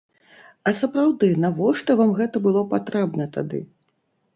[0.71, 3.67] А сапраўды, навошта вам гэта было патрэбна тады?